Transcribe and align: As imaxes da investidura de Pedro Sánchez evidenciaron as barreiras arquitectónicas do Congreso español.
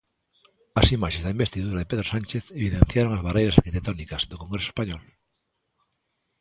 As 0.79 0.87
imaxes 0.95 1.23
da 1.23 1.33
investidura 1.35 1.79
de 1.79 1.89
Pedro 1.91 2.05
Sánchez 2.13 2.43
evidenciaron 2.61 3.11
as 3.13 3.23
barreiras 3.27 3.57
arquitectónicas 3.59 4.21
do 4.31 4.39
Congreso 4.41 4.69
español. 4.71 5.01